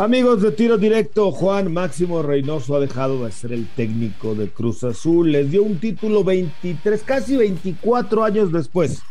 [0.00, 4.82] Amigos de tiro directo, Juan Máximo Reynoso ha dejado de ser el técnico de Cruz
[4.82, 5.30] Azul.
[5.30, 9.02] Les dio un título 23, casi 24 años después.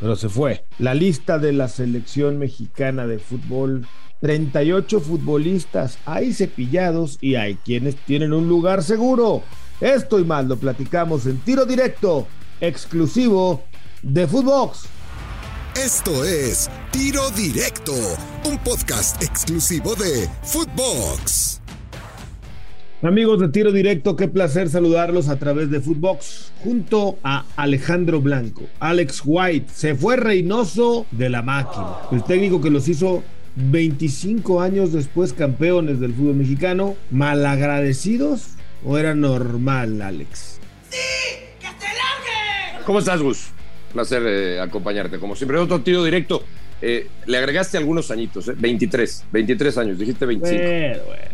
[0.00, 0.64] Pero se fue.
[0.80, 3.86] La lista de la selección mexicana de fútbol
[4.20, 9.44] 38 futbolistas, hay cepillados y hay quienes tienen un lugar seguro.
[9.80, 12.26] Esto y más lo platicamos en tiro directo,
[12.60, 13.62] exclusivo
[14.02, 14.88] de Footbox.
[15.86, 17.92] Esto es Tiro Directo,
[18.44, 21.60] un podcast exclusivo de Footbox.
[23.02, 28.62] Amigos de Tiro Directo, qué placer saludarlos a través de Footbox junto a Alejandro Blanco,
[28.80, 29.68] Alex White.
[29.72, 33.22] Se fue Reynoso de la máquina, el técnico que los hizo
[33.54, 40.58] 25 años después campeones del fútbol mexicano, malagradecidos o era normal, Alex?
[40.90, 40.98] ¡Sí!
[41.60, 42.84] ¡Que se largue!
[42.84, 43.50] ¿Cómo estás, Gus?
[43.92, 45.18] Placer eh, acompañarte.
[45.18, 46.42] Como siempre, otro tiro directo.
[46.82, 48.54] Eh, le agregaste algunos añitos, ¿eh?
[48.58, 50.62] 23, 23 años, dijiste 25.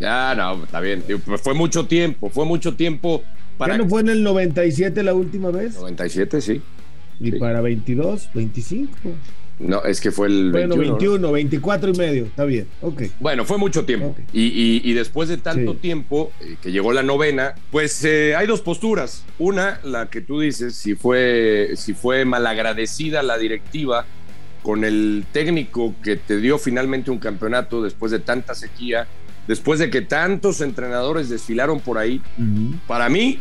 [0.00, 1.02] Ya, no, está bien.
[1.24, 3.22] Pues fue mucho tiempo, fue mucho tiempo
[3.58, 3.74] para.
[3.74, 5.74] ¿Ya no fue en el 97 la última vez?
[5.74, 6.62] 97, sí.
[7.18, 8.90] ¿Y para 22, 25?
[9.58, 11.30] No, es que fue el bueno, 21.
[11.30, 13.02] 24 y medio, está bien, ok.
[13.20, 14.16] Bueno, fue mucho tiempo.
[14.32, 19.24] Y, después de tanto tiempo, eh, que llegó la novena, pues eh, hay dos posturas.
[19.38, 24.06] Una, la que tú dices, si fue, si fue malagradecida la directiva
[24.62, 29.06] con el técnico que te dio finalmente un campeonato después de tanta sequía,
[29.46, 32.20] después de que tantos entrenadores desfilaron por ahí.
[32.86, 33.40] Para mí,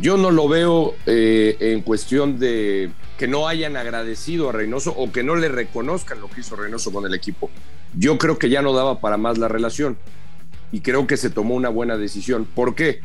[0.00, 5.10] yo no lo veo eh, en cuestión de que no hayan agradecido a Reynoso o
[5.10, 7.50] que no le reconozcan lo que hizo Reynoso con el equipo.
[7.98, 9.98] Yo creo que ya no daba para más la relación
[10.70, 12.44] y creo que se tomó una buena decisión.
[12.44, 13.00] ¿Por qué?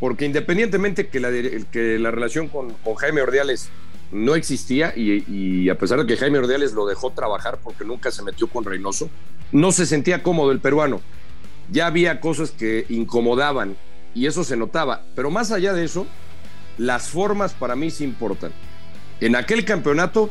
[0.00, 1.30] Porque independientemente que la,
[1.72, 3.70] que la relación con, Jaime Ordiales
[4.12, 8.10] no existía y, y, a pesar de que Jaime Ordiales lo dejó trabajar porque nunca
[8.10, 9.08] se metió con Reynoso,
[9.50, 11.00] no se sentía cómodo el peruano.
[11.70, 13.76] Ya había cosas que incomodaban
[14.18, 15.02] y eso se notaba.
[15.14, 16.04] Pero más allá de eso,
[16.76, 18.50] las formas para mí sí importan.
[19.20, 20.30] En aquel campeonato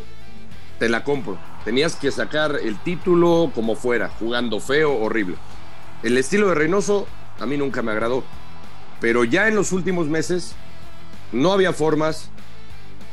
[0.78, 1.40] te la compro.
[1.64, 5.38] Tenías que sacar el título como fuera, jugando feo, horrible.
[6.03, 7.08] El estilo de Reynoso
[7.40, 8.25] a mí nunca me agradó.
[9.00, 10.54] Pero ya en los últimos meses
[11.31, 12.30] no había formas,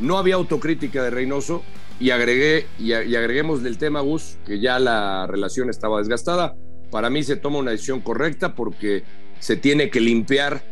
[0.01, 1.63] no había autocrítica de Reynoso
[2.01, 6.57] y agregué y, agreguemos del tema Gus que ya la relación estaba desgastada.
[6.91, 9.05] Para mí se toma una decisión correcta porque
[9.45, 10.63] se tiene que limpiar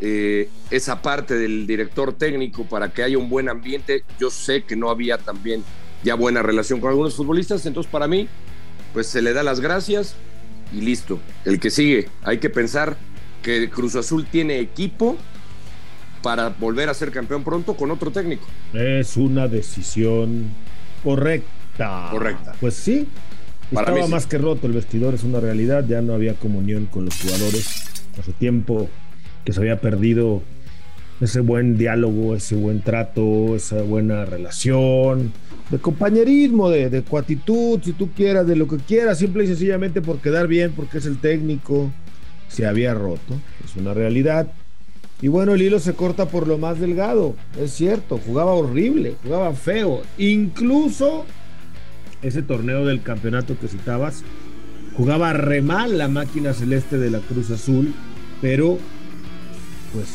[0.00, 4.02] eh, esa parte del director técnico para que haya un buen ambiente.
[4.18, 5.62] Yo sé que no había también
[6.02, 8.26] ya buena relación con algunos futbolistas, entonces para mí,
[8.92, 10.16] pues se le da las gracias
[10.72, 11.20] y listo.
[11.44, 12.96] El que sigue, hay que pensar
[13.44, 15.16] que Cruz Azul tiene equipo
[16.20, 18.44] para volver a ser campeón pronto con otro técnico.
[18.72, 20.50] Es una decisión
[21.04, 22.08] correcta.
[22.10, 22.56] Correcta.
[22.58, 23.06] Pues sí.
[23.70, 27.20] Estaba más que roto el vestidor, es una realidad, ya no había comunión con los
[27.20, 27.95] jugadores.
[28.18, 28.88] Hace tiempo
[29.44, 30.42] que se había perdido
[31.20, 35.32] ese buen diálogo, ese buen trato, esa buena relación,
[35.70, 40.02] de compañerismo, de, de cuatitud, si tú quieras, de lo que quieras, simple y sencillamente
[40.02, 41.90] por quedar bien, porque es el técnico,
[42.48, 44.48] se había roto, es una realidad.
[45.22, 49.52] Y bueno, el hilo se corta por lo más delgado, es cierto, jugaba horrible, jugaba
[49.54, 51.24] feo, incluso
[52.22, 54.22] ese torneo del campeonato que citabas,
[54.96, 57.94] jugaba re mal la máquina celeste de la Cruz Azul,
[58.40, 58.78] pero
[59.92, 60.08] pues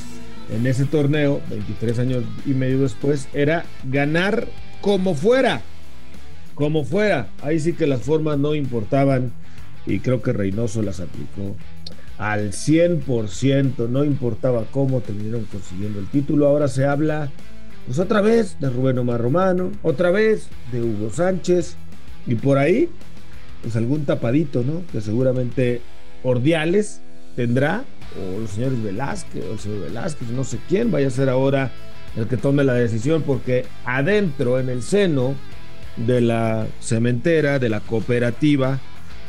[0.51, 4.47] en ese torneo, 23 años y medio después, era ganar
[4.81, 5.61] como fuera,
[6.55, 7.29] como fuera.
[7.41, 9.31] Ahí sí que las formas no importaban
[9.85, 11.55] y creo que Reynoso las aplicó
[12.17, 16.47] al 100%, no importaba cómo terminaron consiguiendo el título.
[16.47, 17.31] Ahora se habla,
[17.85, 21.75] pues otra vez de Rubén Omar Romano, otra vez de Hugo Sánchez
[22.27, 22.89] y por ahí,
[23.61, 24.81] pues algún tapadito, ¿no?
[24.91, 25.81] Que seguramente
[26.23, 27.01] Ordiales
[27.35, 27.83] tendrá
[28.17, 31.71] o los señores Velázquez, o el señor Velázquez, no sé quién vaya a ser ahora
[32.15, 35.35] el que tome la decisión, porque adentro, en el seno
[35.95, 38.79] de la cementera, de la cooperativa,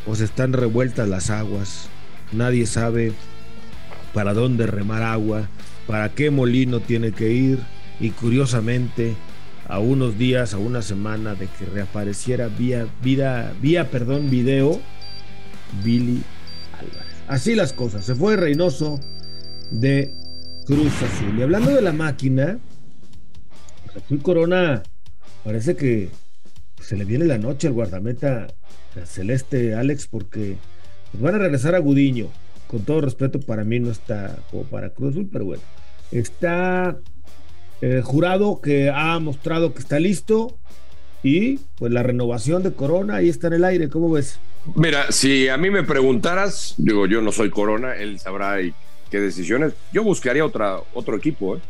[0.04, 1.88] pues están revueltas las aguas.
[2.32, 3.12] Nadie sabe
[4.12, 5.48] para dónde remar agua,
[5.86, 7.60] para qué molino tiene que ir,
[8.00, 9.14] y curiosamente,
[9.68, 14.80] a unos días, a una semana de que reapareciera vía, vida, vía, perdón, video,
[15.84, 16.22] Billy
[17.28, 18.04] Así las cosas.
[18.04, 19.00] Se fue Reynoso
[19.70, 20.12] de
[20.66, 21.38] Cruz Azul.
[21.38, 22.58] Y hablando de la máquina,
[23.96, 24.82] Azul Corona
[25.44, 26.10] parece que
[26.80, 28.48] se le viene la noche al guardameta
[29.06, 30.56] celeste Alex porque
[31.14, 32.28] van a regresar a Gudiño.
[32.66, 35.62] Con todo respeto, para mí no está como para Cruz Azul, pero bueno.
[36.10, 36.98] Está
[37.82, 40.56] eh, jurado que ha mostrado que está listo.
[41.22, 44.40] y pues la renovación de Corona ahí está en el aire, ¿cómo ves?
[44.74, 48.56] Mira, si a mí me preguntaras, digo, yo no soy Corona, él sabrá
[49.10, 49.74] qué decisiones.
[49.92, 51.60] Yo buscaría otra, otro equipo, ¿eh?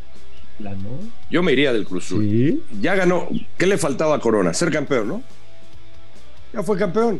[1.29, 2.63] Yo me iría del Cruz Azul.
[2.79, 3.27] Ya ganó.
[3.57, 4.53] ¿Qué le faltaba a Corona?
[4.53, 5.23] Ser campeón, ¿no?
[6.53, 7.19] Ya fue campeón.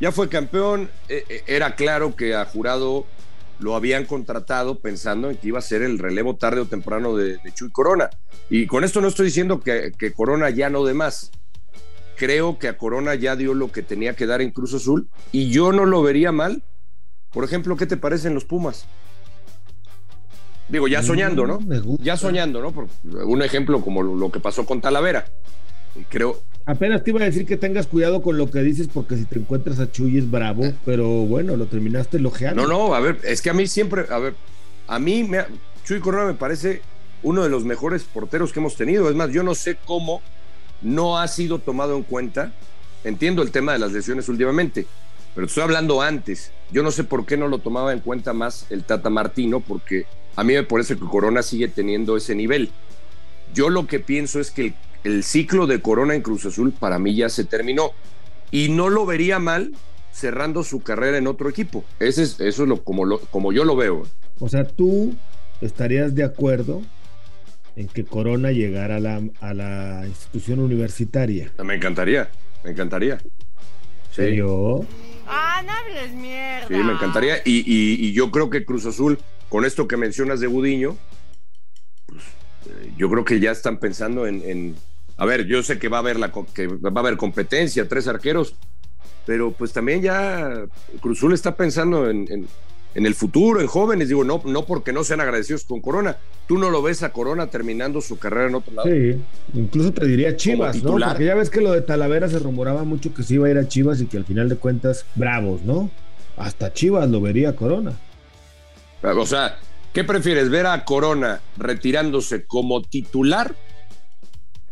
[0.00, 0.90] Ya fue campeón.
[1.08, 3.06] E, e, era claro que a Jurado
[3.62, 7.38] lo habían contratado pensando en que iba a ser el relevo tarde o temprano de,
[7.54, 8.10] Chuy Corona.
[8.50, 11.30] Y con esto no estoy diciendo que, que, Corona ya no de más.
[12.16, 15.50] Creo que a Corona ya dio lo que tenía que dar en Cruz Azul y
[15.50, 16.62] yo no lo vería mal.
[17.30, 18.86] Por ejemplo, ¿qué te parecen los Pumas?
[20.68, 21.58] Digo, ya soñando, ¿no?
[21.98, 22.72] Ya soñando, ¿no?
[22.72, 25.26] Por un ejemplo como lo que pasó con Talavera.
[26.08, 29.24] Creo, Apenas te iba a decir que tengas cuidado con lo que dices porque si
[29.24, 30.74] te encuentras a Chuy es bravo, eh.
[30.84, 32.62] pero bueno, lo terminaste elogiando.
[32.62, 34.34] No, no, a ver, es que a mí siempre, a ver,
[34.86, 35.44] a mí me,
[35.84, 36.82] Chuy Corona me parece
[37.22, 39.08] uno de los mejores porteros que hemos tenido.
[39.08, 40.22] Es más, yo no sé cómo
[40.82, 42.52] no ha sido tomado en cuenta.
[43.04, 44.86] Entiendo el tema de las lesiones últimamente,
[45.34, 46.52] pero estoy hablando antes.
[46.70, 50.06] Yo no sé por qué no lo tomaba en cuenta más el Tata Martino, porque
[50.36, 52.70] a mí me parece que Corona sigue teniendo ese nivel.
[53.52, 56.98] Yo lo que pienso es que el el ciclo de Corona en Cruz Azul para
[56.98, 57.92] mí ya se terminó.
[58.50, 59.72] Y no lo vería mal
[60.12, 61.84] cerrando su carrera en otro equipo.
[61.98, 64.06] Ese es, eso es lo como, lo, como yo lo veo.
[64.38, 65.14] O sea, tú
[65.60, 66.82] estarías de acuerdo
[67.76, 71.50] en que Corona llegara a la, a la institución universitaria.
[71.64, 72.30] Me encantaría,
[72.62, 73.18] me encantaría.
[74.10, 74.36] Sí.
[74.36, 74.84] ¿Yo?
[75.26, 76.68] Ah, no hables mierda.
[76.68, 77.38] Sí, me encantaría.
[77.46, 80.98] Y, y, yo creo que Cruz Azul, con esto que mencionas de Budiño,
[82.04, 82.22] pues,
[82.66, 84.76] eh, yo creo que ya están pensando en
[85.16, 88.08] a ver, yo sé que va a haber la que va a haber competencia, tres
[88.08, 88.54] arqueros,
[89.26, 90.66] pero pues también ya
[91.00, 92.48] Cruzul está pensando en,
[92.94, 96.16] el futuro, en jóvenes, digo, no, no porque no sean agradecidos con Corona.
[96.46, 98.88] Tú no lo ves a Corona terminando su carrera en otro lado.
[98.88, 99.18] Sí,
[99.54, 100.98] incluso te diría Chivas, ¿no?
[100.98, 103.58] Porque ya ves que lo de Talavera se rumoraba mucho que se iba a ir
[103.58, 105.90] a Chivas y que al final de cuentas, bravos, ¿no?
[106.36, 107.98] Hasta Chivas lo vería Corona.
[109.02, 109.58] O sea,
[109.92, 110.50] ¿qué prefieres?
[110.50, 113.54] ¿Ver a Corona retirándose como titular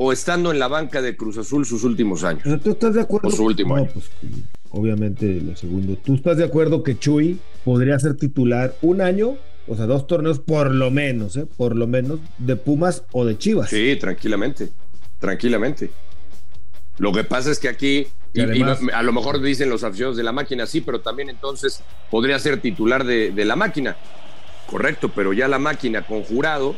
[0.02, 2.43] o estando en la banca de Cruz Azul sus últimos años.
[2.62, 3.29] ¿Tú estás de acuerdo?
[3.29, 3.91] O su último año.
[3.93, 4.06] Pues,
[4.70, 5.94] obviamente lo segundo.
[5.97, 9.37] ¿Tú estás de acuerdo que Chuy podría ser titular un año?
[9.69, 11.44] O sea, dos torneos por lo menos, ¿eh?
[11.44, 13.69] Por lo menos de Pumas o de Chivas.
[13.69, 14.70] Sí, tranquilamente.
[15.19, 15.91] Tranquilamente.
[16.97, 18.06] Lo que pasa es que aquí,
[18.94, 22.58] a lo mejor dicen los aficionados de la máquina, sí, pero también entonces podría ser
[22.62, 23.99] titular de, de la máquina.
[24.67, 26.75] Correcto, pero ya la máquina con jurado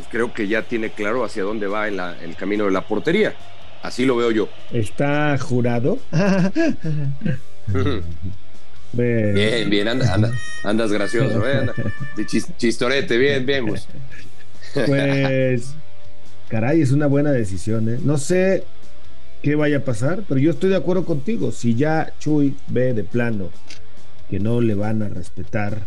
[0.00, 3.34] pues creo que ya tiene claro hacia dónde va en el camino de la portería.
[3.82, 4.48] Así lo veo yo.
[4.72, 5.98] ¿Está jurado?
[8.92, 11.70] bien, bien, andas gracioso, ¿eh?
[12.56, 13.66] chistorete, bien, bien,
[14.86, 15.74] Pues,
[16.48, 17.98] caray, es una buena decisión, ¿eh?
[18.02, 18.64] No sé
[19.42, 21.52] qué vaya a pasar, pero yo estoy de acuerdo contigo.
[21.52, 23.50] Si ya Chuy ve de plano
[24.30, 25.82] que no le van a respetar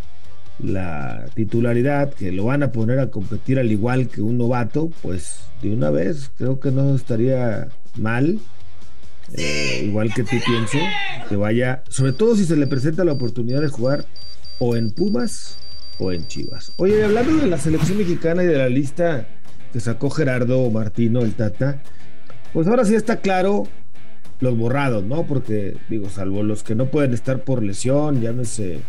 [0.60, 5.40] la titularidad, que lo van a poner a competir al igual que un novato, pues
[5.62, 8.40] de una vez creo que no estaría mal.
[9.36, 10.78] Eh, igual que tú pienso,
[11.30, 14.06] que vaya, sobre todo si se le presenta la oportunidad de jugar
[14.60, 15.58] o en Pumas
[15.98, 16.74] o en Chivas.
[16.78, 19.28] Oye, hablando de la selección mexicana y de la lista
[19.72, 21.82] que sacó Gerardo Martino, el Tata,
[22.52, 23.64] pues ahora sí está claro
[24.40, 25.24] los borrados, ¿no?
[25.24, 28.82] Porque, digo, salvo los que no pueden estar por lesión, llámese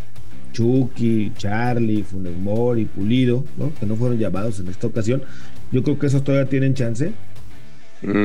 [0.55, 2.33] Chucky, Charlie, Funes
[2.79, 3.73] y Pulido, ¿no?
[3.79, 5.23] que no fueron llamados en esta ocasión.
[5.73, 7.13] Yo creo que esos todavía tienen chance.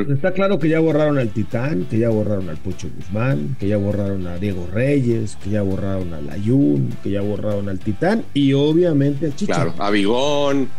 [0.10, 3.78] Está claro que ya borraron al Titán, que ya borraron al Pocho Guzmán, que ya
[3.78, 8.52] borraron a Diego Reyes, que ya borraron al Ayun, que ya borraron al Titán y
[8.52, 9.56] obviamente a Chicha.
[9.56, 10.70] Claro, a Bigón,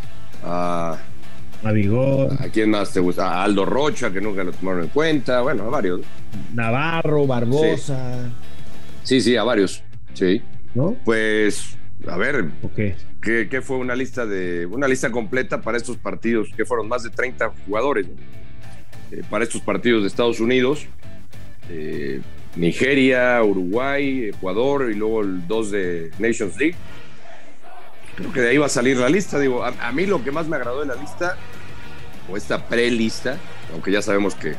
[0.43, 0.97] a.
[1.63, 2.37] A Bigón.
[2.39, 3.27] ¿A quién más te gusta?
[3.27, 5.41] A Aldo Rocha, que nunca lo tomaron en cuenta.
[5.41, 6.01] Bueno, a varios.
[6.53, 8.29] Navarro, Barbosa.
[9.03, 9.83] sí, sí a varios.
[10.13, 10.41] Sí.
[10.73, 10.95] ¿No?
[11.05, 12.49] Pues, a ver,
[13.21, 16.49] ¿qué, fue una lista de una lista completa para estos partidos?
[16.55, 18.07] Que fueron más de 30 jugadores
[19.11, 20.87] eh, para estos partidos de Estados Unidos,
[21.69, 22.21] eh,
[22.55, 26.75] Nigeria, Uruguay, Ecuador y luego el 2 de Nations League.
[28.15, 29.39] Creo que de ahí va a salir la lista.
[29.39, 31.37] Digo, a, mí lo que más me agradó de la lista,
[32.29, 33.37] o esta pre-lista,
[33.71, 34.55] aunque ya sabemos que,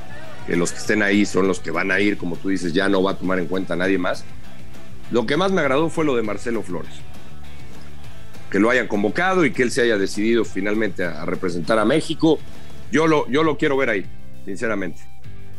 [0.47, 2.88] que los que estén ahí son los que van a ir, como tú dices, ya
[2.88, 4.25] no va a tomar en cuenta a nadie más
[5.12, 6.92] lo que más me agradó fue lo de Marcelo Flores.
[8.50, 12.38] Que lo hayan convocado y que él se haya decidido finalmente a, representar a México.
[12.90, 14.07] Yo lo, yo lo quiero ver ahí,
[14.47, 15.02] sinceramente.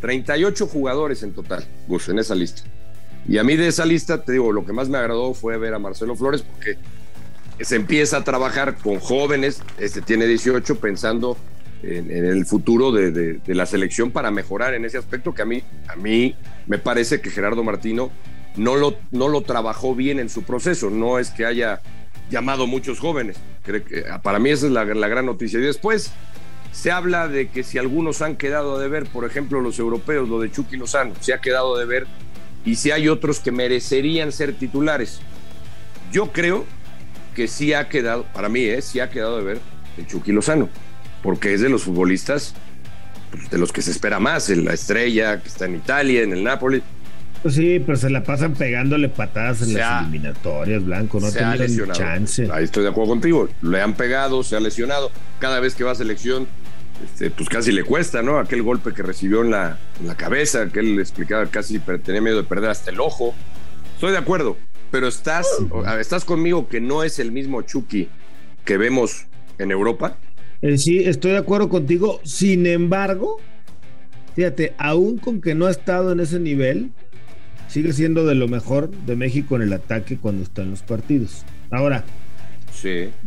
[0.02, 2.64] 38 jugadores en total, Gus, en esa lista.
[3.28, 5.76] Y a mí de esa lista, te digo, lo que más me agradó fue ver
[5.76, 6.78] a Marcelo Flores porque
[7.62, 11.38] se empieza a trabajar con jóvenes, este tiene 18, pensando
[11.84, 15.96] en, el futuro de, la selección para mejorar en ese aspecto que a mí, a
[15.96, 18.12] mí me parece que Gerardo Martino
[18.56, 20.90] no lo, no lo trabajó bien en su proceso.
[20.90, 21.82] No es que haya
[22.30, 23.38] llamado muchos jóvenes.
[23.64, 25.60] Creo que, para mí esa es la, la gran noticia.
[25.60, 26.12] Y después
[26.72, 30.40] se habla de que si algunos han quedado de ver, por ejemplo los europeos, lo
[30.40, 32.08] de Chucky Lozano, se ha quedado de ver
[32.66, 35.20] y si hay otros que merecerían ser titulares.
[36.12, 36.66] Yo creo
[37.36, 38.82] que sí ha quedado, para mí, ¿eh?
[38.82, 39.60] sí ha quedado de ver
[39.98, 40.70] el Chucky Lozano,
[41.22, 42.56] porque es de los futbolistas
[43.32, 46.34] pues, de los que se espera más, en la estrella que está en Italia, en
[46.34, 46.82] el Napoli.
[47.44, 52.48] Pues sí, pero se la pasan pegándole patadas en las eliminatorias, Blanco, no tiene chance.
[52.52, 55.92] Ahí estoy de acuerdo contigo, le han pegado, se ha lesionado, cada vez que va
[55.92, 56.48] a selección
[57.04, 58.40] este, pues casi le cuesta, ¿no?
[58.40, 59.78] Aquel golpe que recibió en la,
[60.16, 63.34] cabeza, que él explicaba casi tenía miedo de perder hasta el ojo.
[63.96, 64.58] Estoy de acuerdo,
[64.90, 65.48] pero estás,
[66.00, 68.08] estás conmigo que no es el mismo Chucky
[68.64, 69.26] que vemos
[69.58, 70.18] en Europa.
[70.62, 72.22] Eh, sí, estoy de acuerdo contigo.
[72.24, 73.38] Sin embargo,
[74.36, 76.92] fíjate, aún con que no ha estado en ese nivel,
[77.74, 81.44] sigue siendo de lo mejor de México en el ataque cuando está en los partidos.
[81.72, 82.04] Ahora,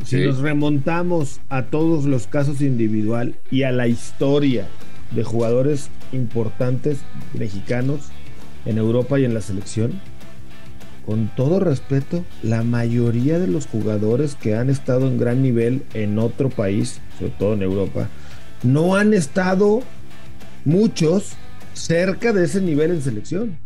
[0.05, 4.69] si nos remontamos a todos los casos individual y a la historia
[5.11, 6.99] de jugadores importantes
[7.37, 8.03] mexicanos
[8.67, 10.01] en Europa y en la selección,
[11.05, 16.21] con todo respeto, la mayoría de los jugadores que han estado en gran nivel en
[16.21, 18.09] otro país, sobre todo en Europa,
[18.63, 19.83] no han estado
[20.65, 21.33] muchos
[21.75, 23.66] cerca de ese nivel en selección.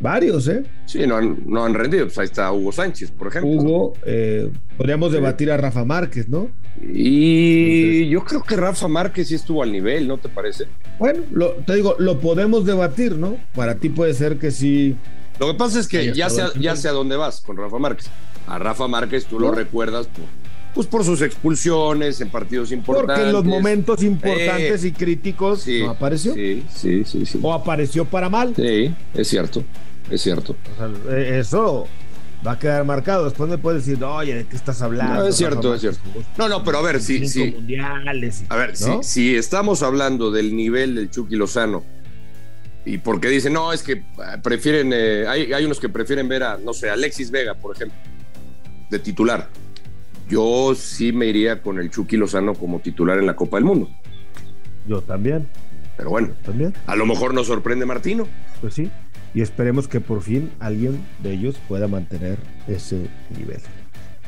[0.00, 0.64] Varios, ¿eh?
[0.86, 2.06] Sí, no han, no han rendido.
[2.06, 3.50] Pues ahí está Hugo Sánchez, por ejemplo.
[3.50, 6.48] Hugo, eh, podríamos debatir a Rafa Márquez, ¿no?
[6.82, 10.64] Y yo creo que Rafa Márquez sí estuvo al nivel, ¿no te parece?
[10.98, 11.22] Bueno,
[11.66, 13.36] te digo, lo podemos debatir, ¿no?
[13.54, 14.96] Para ti puede ser que sí.
[15.38, 18.08] Lo que pasa es que ya sé, ya sé a dónde vas con Rafa Márquez.
[18.46, 20.24] A Rafa Márquez tú lo recuerdas por,
[20.74, 23.16] pues por sus expulsiones en partidos importantes.
[23.16, 26.32] Porque en los momentos importantes y críticos no apareció.
[26.32, 27.38] Sí, sí, sí, sí.
[27.42, 28.54] O apareció para mal.
[28.56, 29.62] Sí, es cierto
[30.10, 30.56] es cierto.
[31.08, 31.86] Eh, eso
[32.46, 33.24] va a quedar marcado.
[33.24, 35.14] Después me puedes decir, oye, ¿de qué estás hablando?
[35.14, 36.00] No, es cierto, es cierto.
[36.36, 37.26] No, no, pero a ver, si.
[37.28, 37.54] Sí,
[38.48, 41.84] a ver, si, estamos hablando del nivel del Chucky Lozano,
[42.84, 44.90] y porque dicen, no, es que ah, prefieren.
[44.92, 47.98] Eh, hay, hay unos que prefieren ver a, no sé, Alexis Vega, por ejemplo,
[48.90, 49.48] de titular.
[50.28, 53.90] Yo sí me iría con el Chucky Lozano como titular en la Copa del Mundo.
[54.86, 55.48] Yo también.
[55.96, 56.72] Pero bueno, ¿También?
[56.86, 58.26] a lo mejor nos sorprende Martino.
[58.62, 58.90] Pues sí
[59.34, 63.60] y esperemos que por fin alguien de ellos pueda mantener ese nivel.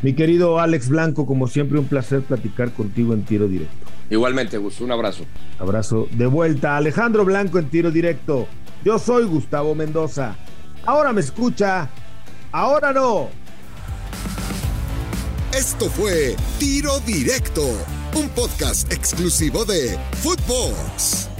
[0.03, 3.87] Mi querido Alex Blanco, como siempre, un placer platicar contigo en tiro directo.
[4.11, 5.25] Igualmente, Gus, un abrazo.
[5.59, 6.77] Abrazo de vuelta.
[6.77, 8.49] Alejandro Blanco en tiro directo.
[8.85, 10.37] Yo soy Gustavo Mendoza.
[10.85, 11.89] Ahora me escucha.
[12.51, 13.29] Ahora no.
[15.55, 17.63] Esto fue Tiro Directo,
[18.15, 21.32] un podcast exclusivo de Footbox.